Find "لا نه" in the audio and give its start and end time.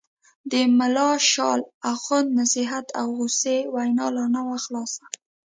4.15-4.41